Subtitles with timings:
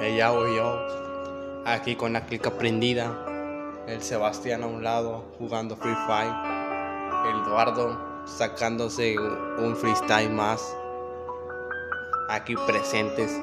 [0.00, 3.12] ella o yo, aquí con la clica prendida,
[3.86, 6.34] el Sebastián a un lado jugando Free Fire,
[7.28, 10.76] el Eduardo sacándose un freestyle más,
[12.28, 13.40] aquí presentes.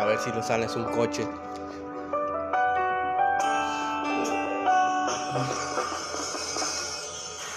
[0.00, 1.28] A ver si lo sales un coche.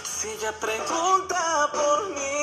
[0.04, 2.43] Si ella pregunta por mí,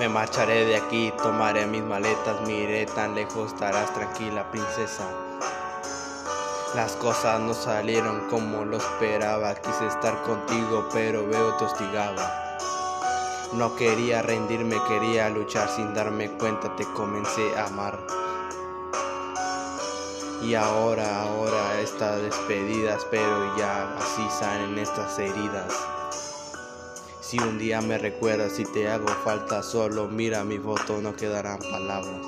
[0.00, 5.06] Me marcharé de aquí, tomaré mis maletas, miré tan lejos, estarás tranquila, princesa.
[6.74, 12.56] Las cosas no salieron como lo esperaba, quise estar contigo, pero veo te hostigaba.
[13.52, 17.98] No quería rendirme, quería luchar sin darme cuenta, te comencé a amar.
[20.40, 25.74] Y ahora, ahora esta despedida, espero ya así salen estas heridas.
[27.30, 31.60] Si un día me recuerdas y te hago falta, solo mira mi foto, no quedarán
[31.60, 32.26] palabras.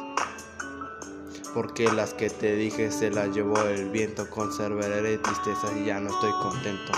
[1.53, 6.09] Porque las que te dije se las llevó el viento, conservaré tristezas y ya no
[6.09, 6.93] estoy contento.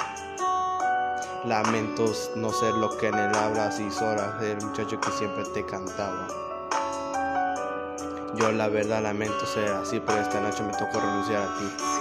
[1.47, 6.29] Lamentos no ser lo que anhelabas y sola ser el muchacho que siempre te cantaba.
[8.37, 11.94] Yo la verdad lamento ser así, pero esta noche me tocó renunciar a ti.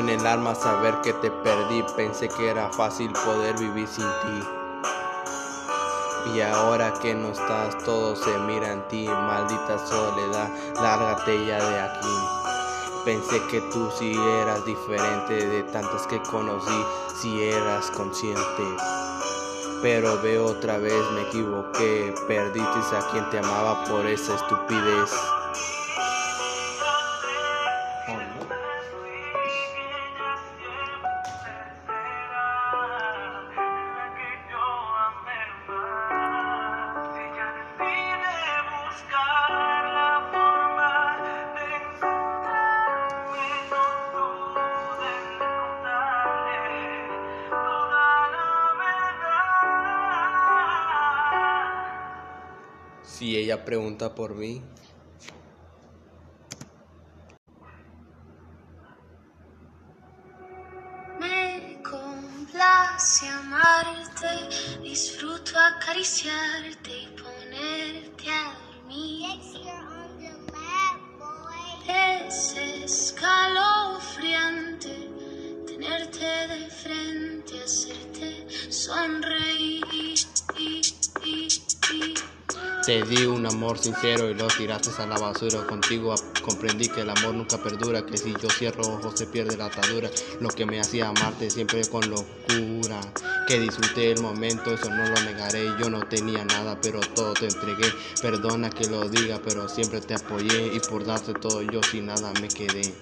[0.00, 4.42] En el alma saber que te perdí, pensé que era fácil poder vivir sin ti.
[6.34, 10.48] Y ahora que no estás, todo se mira en ti, maldita soledad,
[10.80, 12.16] lárgate ya de aquí.
[13.04, 14.12] Pensé que tú sí
[14.42, 16.84] eras diferente de tantas que conocí,
[17.20, 18.64] si eras consciente.
[19.82, 25.10] Pero veo otra vez, me equivoqué, perdiste a quien te amaba por esa estupidez.
[53.50, 54.62] Ella pregunta por mí,
[61.18, 64.48] Me complace amarte,
[64.82, 69.40] disfruto acariciarte y ponerte a dormir.
[71.88, 75.10] Es escalofriante
[75.66, 79.59] tenerte de frente, hacerte sonreír.
[82.90, 85.64] Te di un amor sincero y lo tiraste a la basura.
[85.68, 86.12] Contigo
[86.42, 90.10] comprendí que el amor nunca perdura, que si yo cierro ojos se pierde la atadura.
[90.40, 93.00] Lo que me hacía amarte siempre con locura.
[93.46, 95.72] Que disfruté el momento, eso no lo negaré.
[95.78, 97.92] Yo no tenía nada, pero todo te entregué.
[98.20, 100.74] Perdona que lo diga, pero siempre te apoyé.
[100.74, 102.92] Y por darte todo yo sin nada me quedé.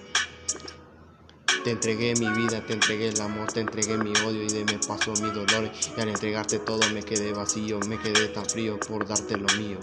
[1.69, 4.79] Te entregué mi vida, te entregué el amor, te entregué mi odio y de me
[4.79, 5.69] pasó mi dolor.
[5.95, 9.77] Y al entregarte todo me quedé vacío, me quedé tan frío por darte lo mío.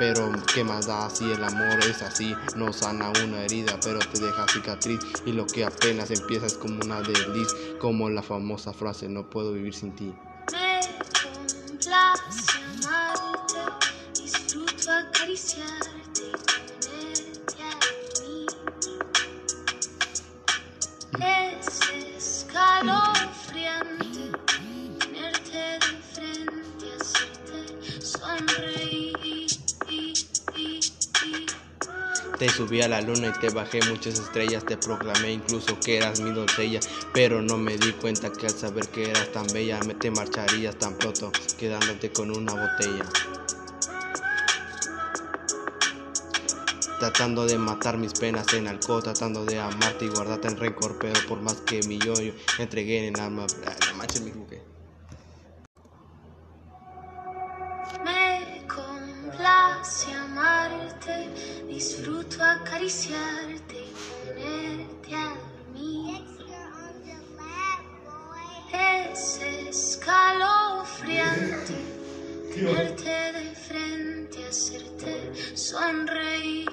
[0.00, 4.18] Pero qué más da si el amor es así, no sana una herida, pero te
[4.18, 4.98] deja cicatriz.
[5.24, 7.46] Y lo que apenas empieza es como una desliz,
[7.78, 10.12] como la famosa frase, no puedo vivir sin ti.
[10.50, 10.80] Me
[11.22, 13.86] complace amarte,
[14.20, 16.11] disfruto acariciarte
[32.42, 36.18] Te subí a la luna y te bajé muchas estrellas, te proclamé incluso que eras
[36.18, 36.80] mi doncella,
[37.14, 40.76] pero no me di cuenta que al saber que eras tan bella me te marcharías
[40.76, 43.04] tan pronto, quedándote con una botella.
[46.98, 51.24] Tratando de matar mis penas en alcohol, tratando de amarte y guardarte en rencor, pero
[51.28, 53.46] por más que mi yo, yo entregué en el alma.
[53.64, 54.66] Ay, no manches, mi buque.
[58.02, 60.21] Me complace amarte,
[61.82, 63.92] disfruto acariciarte y
[64.24, 65.34] tenerte a
[65.74, 66.24] mí.
[68.72, 71.74] Es escalofriante
[72.54, 76.68] tenerte de frente, hacerte sonreír.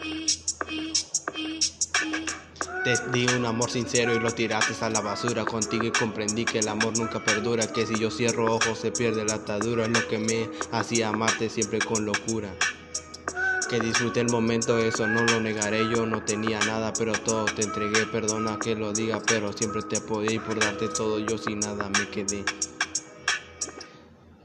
[2.83, 6.59] Te di un amor sincero y lo tiraste a la basura contigo y comprendí que
[6.59, 10.19] el amor nunca perdura, que si yo cierro ojos se pierde la atadura, lo que
[10.19, 12.53] me hacía amarte siempre con locura.
[13.69, 17.61] Que disfruté el momento, eso no lo negaré, yo no tenía nada, pero todo te
[17.61, 21.59] entregué, perdona que lo diga, pero siempre te apoyé y por darte todo yo sin
[21.59, 22.43] nada me quedé.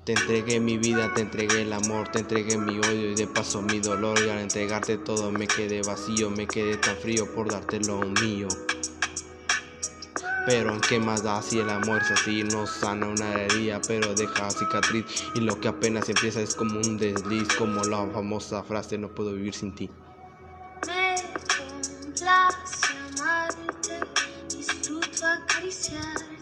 [0.05, 3.63] Te entregué mi vida, te entregué el amor, te entregué mi odio y de paso
[3.63, 7.81] mi dolor y al entregarte todo me quedé vacío, me quedé tan frío por darte
[7.81, 8.49] lo mío.
[10.47, 14.51] Pero qué más da si el amor es así, no sana una herida, pero deja
[14.51, 19.09] cicatriz y lo que apenas empieza es como un desliz, como la famosa frase no
[19.09, 19.91] puedo vivir sin ti.
[20.87, 21.15] Me
[21.57, 22.87] complace
[23.19, 24.01] amarte,
[24.51, 26.34] disfruto acariciarte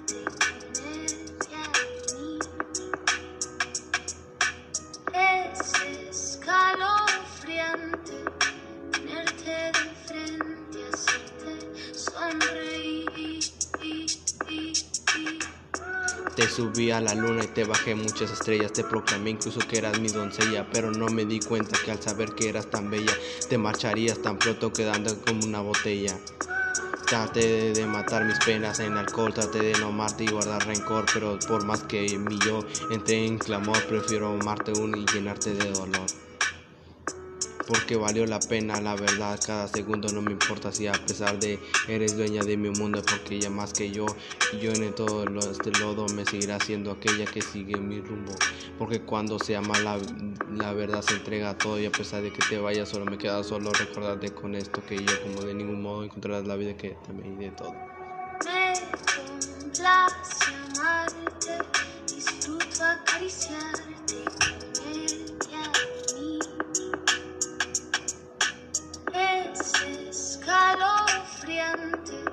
[16.36, 19.98] Te subí a la luna y te bajé muchas estrellas, te proclamé incluso que eras
[19.98, 23.12] mi doncella, pero no me di cuenta que al saber que eras tan bella,
[23.50, 26.18] te marcharías tan pronto quedando como una botella.
[27.06, 31.38] Traté de matar mis penas en alcohol, traté de no amarte y guardar rencor, pero
[31.46, 36.06] por más que mi yo entré en clamor, prefiero amarte uno y llenarte de dolor.
[37.72, 41.58] Porque valió la pena, la verdad, cada segundo no me importa si a pesar de
[41.86, 44.14] eres dueña de mi mundo, porque ella más que yo,
[44.60, 48.34] yo en todo lo- este lodo me seguirá siendo aquella que sigue mi rumbo.
[48.76, 49.98] Porque cuando se ama la,
[50.50, 53.16] la verdad se entrega a todo y a pesar de que te vayas solo me
[53.16, 56.90] queda solo recordarte con esto que yo como de ningún modo encontrarás la vida que
[56.90, 57.72] te me de todo.
[58.44, 58.74] Me
[59.16, 61.56] complace amarte,
[62.06, 64.61] disfruto acariciarte
[71.72, 72.24] escalofriante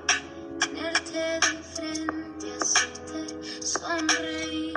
[0.58, 4.74] tenerte de frente, hacerte sonreír.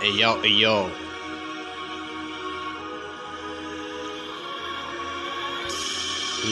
[0.00, 1.07] Ey yo, ey yo.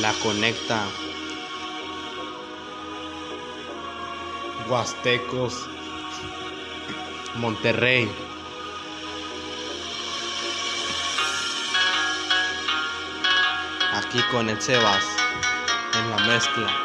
[0.01, 0.85] La conecta.
[4.69, 5.67] Huastecos.
[7.37, 8.11] Monterrey.
[13.95, 15.05] Aquí con el Sebas.
[15.95, 16.83] En la mezcla.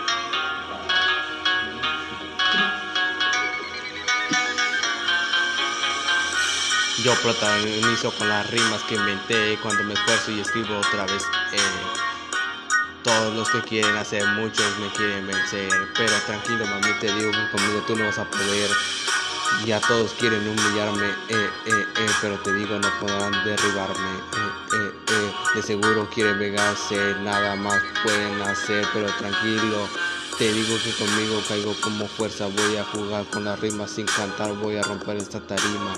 [7.03, 11.23] Yo protagonizo con las rimas que inventé cuando me esfuerzo y escribo otra vez.
[11.53, 12.00] eh,
[13.03, 15.69] todos los que quieren hacer, muchos me quieren vencer.
[15.97, 18.69] Pero tranquilo, mami, te digo que conmigo tú no vas a poder.
[19.65, 24.17] Ya todos quieren humillarme, eh, eh, eh, pero te digo no podrán derribarme.
[24.17, 25.33] eh, eh, eh.
[25.55, 29.89] De seguro quieren vengarse, nada más pueden hacer, pero tranquilo.
[30.37, 34.53] Te digo que conmigo caigo como fuerza, voy a jugar con las rimas sin cantar,
[34.53, 35.93] voy a romper esta tarima.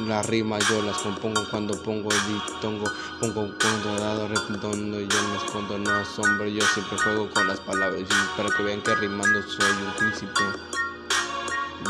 [0.00, 2.84] Las rimas yo las compongo cuando pongo el dictongo,
[3.20, 8.00] pongo controlado, redondo y yo me escondo, no asombro, yo siempre juego con las palabras
[8.00, 10.40] y para que vean que rimando soy un príncipe.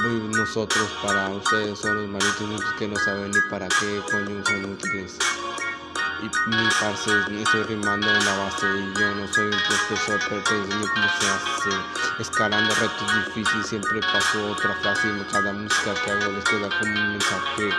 [0.02, 4.64] Muy nosotros para ustedes son los inútiles que no saben ni para qué coño son
[4.72, 5.18] útiles.
[6.20, 7.10] Y mi parce,
[7.42, 11.08] estoy rimando en la base y yo no soy un profesor, pero te enseño cómo
[11.20, 12.22] se hace.
[12.22, 16.92] Escalando retos difíciles, siempre paso otra frase y cada música que hago les queda como
[16.92, 17.70] un mensaje.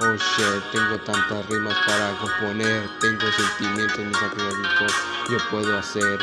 [0.00, 4.92] Oh shit, tengo tantas rimas para componer, tengo sentimientos, mis sacrificios,
[5.28, 6.18] yo puedo hacer.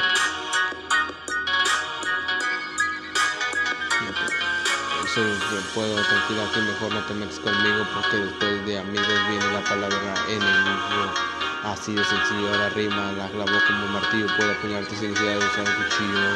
[5.16, 5.24] Yo
[5.74, 10.16] puedo, tranquila que mejor no te metas conmigo porque después de amigos viene la palabra
[10.28, 11.39] enemigo.
[11.70, 15.46] Así de sencillo la rima, la clavó como un martillo, puedo apuñarte sin necesidad de
[15.46, 16.30] usar un cuchillo.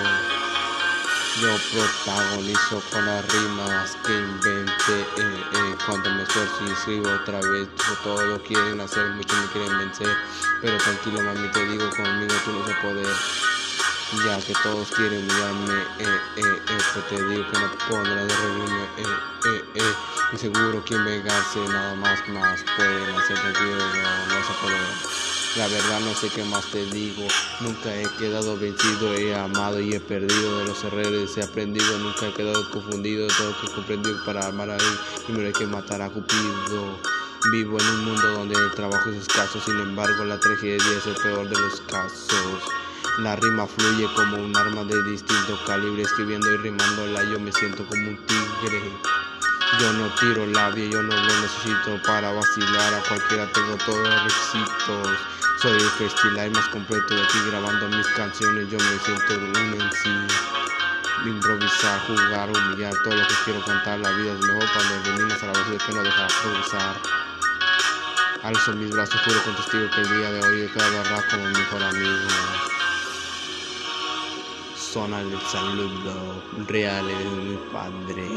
[1.42, 7.40] Yo protagonizo con las rimas que inventé eh, eh, cuando me esfuerzo y escribo otra
[7.40, 7.68] vez.
[8.04, 10.16] Todo quieren hacer, muchos me quieren vencer,
[10.62, 13.44] pero tranquilo mami, te digo conmigo tú no vas a.
[14.28, 18.36] Ya que todos quieren mirarme, eh, eh, eh, pues te digo que no pondrás de
[18.36, 19.04] reunirme, eh,
[19.48, 19.94] eh, eh.
[20.34, 23.78] Y seguro quien me gase nada más, más pueden hacer no,
[24.30, 25.13] no.
[25.56, 27.28] La verdad no sé qué más te digo,
[27.60, 32.28] nunca he quedado vencido, he amado y he perdido de los errores, he aprendido, nunca
[32.28, 36.02] he quedado confundido, todo lo que comprendido para amar a él, primero hay que matar
[36.02, 36.98] a Cupido.
[37.52, 41.16] Vivo en un mundo donde el trabajo es escaso, sin embargo la tragedia es el
[41.22, 42.64] peor de los casos.
[43.20, 47.86] La rima fluye como un arma de distinto calibre, escribiendo y rimándola yo me siento
[47.88, 48.82] como un tigre.
[49.80, 54.24] Yo no tiro labio, yo no lo necesito para vacilar a cualquiera, tengo todos los
[54.24, 55.20] requisitos.
[55.62, 59.92] Soy el freestyle más completo de aquí grabando mis canciones, yo me siento un en
[59.92, 60.28] sí.
[61.26, 65.48] Improvisar, jugar, humillar, todo lo que quiero contar, la vida es mejor cuando eliminas a
[65.48, 67.02] la voz que no deja progresar.
[68.44, 71.54] Alzo mis brazos, juro con testigo que el día de hoy he quedado como mi
[71.54, 72.28] mejor amigo.
[74.76, 78.28] Zona el saludo, real es mi padre.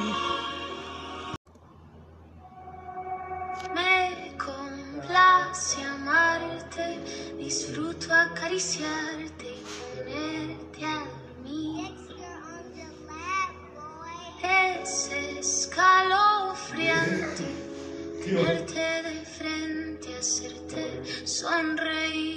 [18.26, 22.36] Tenerte de frente, hacerte sonreír.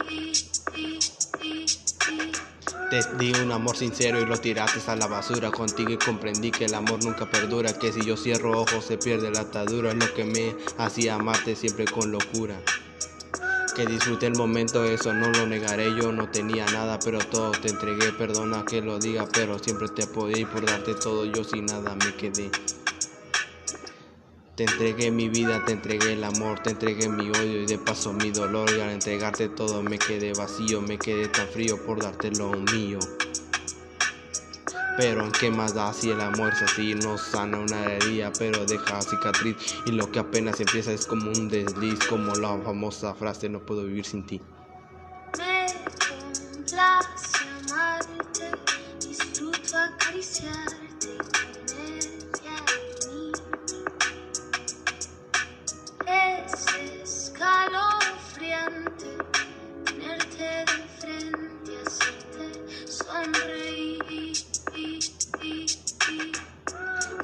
[2.90, 6.66] Te di un amor sincero y lo tiraste a la basura contigo y comprendí que
[6.66, 10.14] el amor nunca perdura, que si yo cierro ojos se pierde la atadura, es lo
[10.14, 12.56] que me hacía amarte siempre con locura.
[13.76, 17.70] Que disfruté el momento, eso no lo negaré, yo no tenía nada, pero todo te
[17.70, 21.66] entregué, perdona que lo diga, pero siempre te apoyé y por darte todo yo sin
[21.68, 22.50] nada me quedé.
[24.60, 28.12] Te entregué mi vida, te entregué el amor, te entregué mi odio y de paso
[28.12, 32.30] mi dolor y al entregarte todo me quedé vacío, me quedé tan frío por darte
[32.30, 33.00] lo mío.
[34.98, 38.66] Pero en qué más da si el amor es así, no sana una herida, pero
[38.66, 43.48] deja cicatriz y lo que apenas empieza es como un desliz, como la famosa frase
[43.48, 44.42] no puedo vivir sin ti.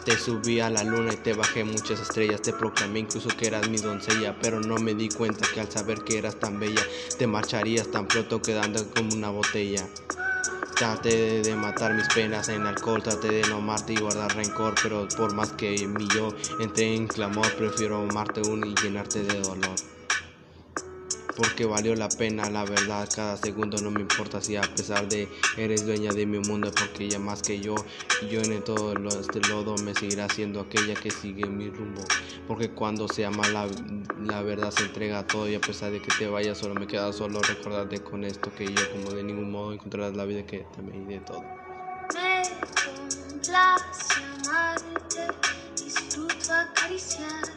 [0.05, 3.67] Te subí a la luna y te bajé muchas estrellas, te proclamé incluso que eras
[3.67, 6.85] mi doncella, pero no me di cuenta que al saber que eras tan bella,
[7.17, 9.88] te marcharías tan pronto quedando como una botella.
[10.77, 15.07] Traté de matar mis penas en alcohol, traté de no amarte y guardar rencor, pero
[15.17, 19.94] por más que mi yo entré en clamor, prefiero amarte uno y llenarte de dolor.
[21.36, 25.30] Porque valió la pena, la verdad, cada segundo no me importa si a pesar de
[25.58, 27.86] eres dueña de mi mundo, porque ella más que yo,
[28.22, 32.13] yo en todo lo- este lodo me seguirá siendo aquella que sigue mi rumbo.
[32.48, 33.68] Porque cuando se ama la,
[34.18, 36.88] la verdad se entrega a todo y a pesar de que te vayas solo me
[36.88, 40.60] queda solo recordarte con esto que yo como de ningún modo encontrarás la vida que
[40.60, 41.44] te me de todo.
[42.13, 42.44] Me
[42.84, 45.36] complace amarte,
[45.77, 47.54] disfruto acariciarte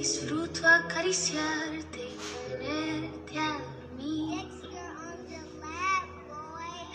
[0.00, 2.16] disfruto acariciarte y
[2.48, 3.60] tenerte a
[3.98, 4.48] mí.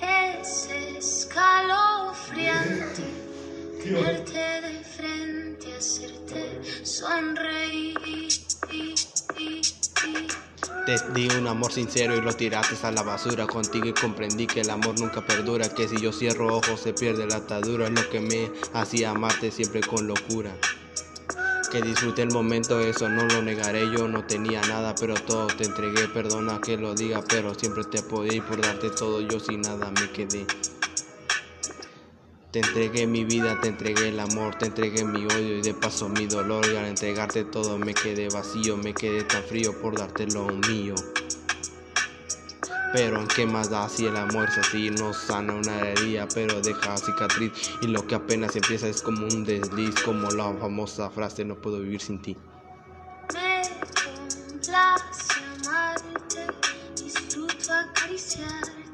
[0.01, 3.03] Es escalofriante
[3.83, 7.95] tenerte de frente, hacerte sonreír.
[10.87, 14.61] Te di un amor sincero y lo tiraste a la basura contigo y comprendí que
[14.61, 18.19] el amor nunca perdura, que si yo cierro ojos se pierde la atadura, lo que
[18.19, 20.49] me hacía amarte siempre con locura.
[21.75, 25.65] Que disfruté el momento, eso no lo negaré, yo no tenía nada, pero todo te
[25.65, 29.59] entregué, perdona que lo diga, pero siempre te apoyé y por darte todo yo sin
[29.59, 30.47] nada me quedé.
[32.51, 36.07] Te entregué mi vida, te entregué el amor, te entregué mi odio y de paso
[36.07, 36.65] mi dolor.
[36.71, 40.95] Y al entregarte todo me quedé vacío, me quedé tan frío por darte lo mío.
[42.95, 46.61] Pero en qué más da si el amor es así, no sana una herida, pero
[46.61, 47.51] deja cicatriz.
[47.81, 51.81] Y lo que apenas empieza es como un desliz, como la famosa frase no puedo
[51.81, 52.37] vivir sin ti.
[53.33, 53.63] Me
[54.01, 56.47] complace amarte,
[56.95, 58.84] disfruto acariciarte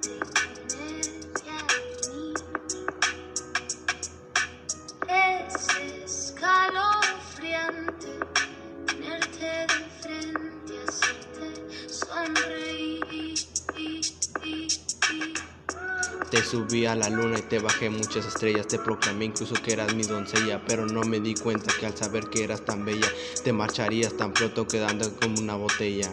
[16.44, 20.04] Subí a la luna y te bajé muchas estrellas, te proclamé incluso que eras mi
[20.04, 23.08] doncella, pero no me di cuenta que al saber que eras tan bella,
[23.44, 26.12] te marcharías tan pronto quedando como una botella.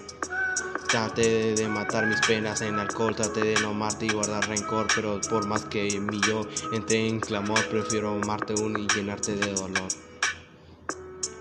[0.91, 5.21] Traté de matar mis penas en alcohol, traté de no amarte y guardar rencor, pero
[5.29, 10.08] por más que mi yo entré en clamor, prefiero amarte uno y llenarte de dolor.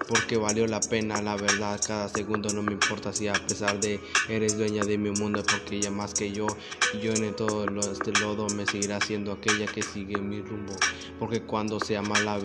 [0.08, 4.02] Porque valió la pena, la verdad, cada segundo no me importa si a pesar de
[4.28, 6.58] eres dueña de mi mundo, porque ella más que yo,
[6.94, 10.86] yo en todo lo- este lodo me seguirá siendo aquella que sigue mi rumbo.
[11.20, 12.40] Porque cuando se ama la,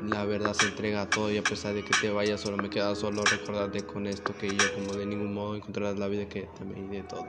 [0.00, 2.70] la verdad se entrega a todo y a pesar de que te vayas solo me
[2.70, 6.42] queda solo recordarte con esto que yo como de ningún modo encontrarás la vida que
[6.42, 7.26] te me de todo.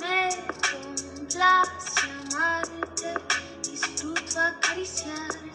[0.00, 0.28] Me
[0.70, 3.22] complace amarte,
[3.62, 5.51] disfruto acariciarte